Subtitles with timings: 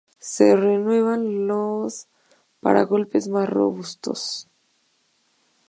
[0.17, 2.07] Se renuevan los
[2.59, 4.47] paragolpes, más robustos.